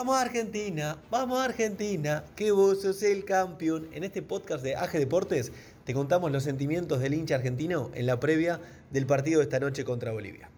[0.00, 3.86] Vamos a Argentina, vamos a Argentina, que vos sos el campeón.
[3.92, 5.52] En este podcast de AG Deportes
[5.84, 9.84] te contamos los sentimientos del hincha argentino en la previa del partido de esta noche
[9.84, 10.48] contra Bolivia.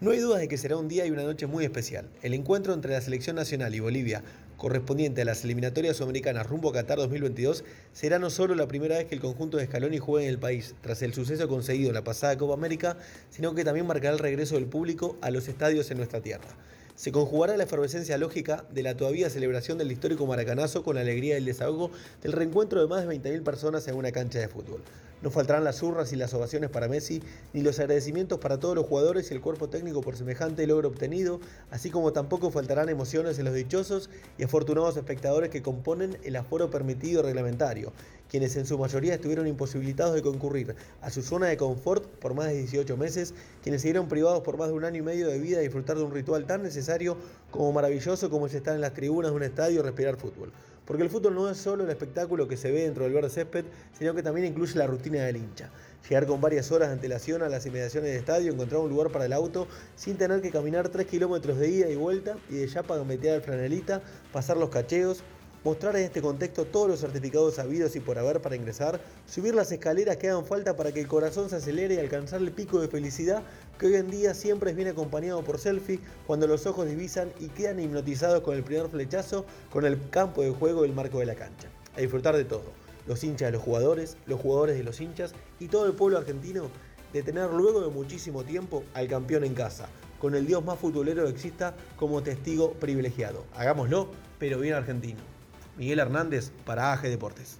[0.00, 2.08] No hay dudas de que será un día y una noche muy especial.
[2.22, 4.22] El encuentro entre la selección nacional y Bolivia,
[4.56, 9.06] correspondiente a las eliminatorias sudamericanas rumbo a Qatar 2022, será no solo la primera vez
[9.06, 12.04] que el conjunto de Scaloni juegue en el país tras el suceso conseguido en la
[12.04, 12.96] pasada Copa América,
[13.30, 16.54] sino que también marcará el regreso del público a los estadios en nuestra tierra
[17.00, 21.34] se conjugará la efervescencia lógica de la todavía celebración del histórico maracanazo con la alegría
[21.34, 21.90] del desahogo
[22.22, 24.82] del reencuentro de más de 20.000 personas en una cancha de fútbol.
[25.22, 28.86] No faltarán las hurras y las ovaciones para Messi, ni los agradecimientos para todos los
[28.86, 33.44] jugadores y el cuerpo técnico por semejante logro obtenido, así como tampoco faltarán emociones en
[33.44, 37.92] los dichosos y afortunados espectadores que componen el aforo permitido reglamentario,
[38.30, 42.46] quienes en su mayoría estuvieron imposibilitados de concurrir a su zona de confort por más
[42.46, 45.58] de 18 meses, quienes se privados por más de un año y medio de vida
[45.58, 47.16] a disfrutar de un ritual tan necesario
[47.50, 50.50] como maravilloso como es estar en las tribunas de un estadio y respirar fútbol.
[50.90, 53.64] Porque el fútbol no es solo el espectáculo que se ve dentro del verde césped,
[53.96, 55.70] sino que también incluye la rutina del hincha.
[56.08, 59.24] Llegar con varias horas de antelación a las inmediaciones del estadio, encontrar un lugar para
[59.26, 62.82] el auto sin tener que caminar 3 kilómetros de ida y vuelta y de ya
[62.82, 64.02] para meter al franelita,
[64.32, 65.22] pasar los cacheos,
[65.64, 69.70] mostrar en este contexto todos los certificados habidos y por haber para ingresar, subir las
[69.72, 72.88] escaleras que hagan falta para que el corazón se acelere y alcanzar el pico de
[72.88, 73.42] felicidad
[73.78, 77.48] que hoy en día siempre es bien acompañado por selfie cuando los ojos divisan y
[77.48, 81.26] quedan hipnotizados con el primer flechazo con el campo de juego y el marco de
[81.26, 81.68] la cancha.
[81.96, 82.72] A disfrutar de todo,
[83.06, 86.70] los hinchas de los jugadores, los jugadores de los hinchas y todo el pueblo argentino
[87.12, 89.88] de tener luego de muchísimo tiempo al campeón en casa,
[90.20, 93.44] con el dios más futbolero que exista como testigo privilegiado.
[93.54, 94.08] Hagámoslo,
[94.38, 95.39] pero bien argentino.
[95.80, 97.58] Miguel Hernández para AG Deportes.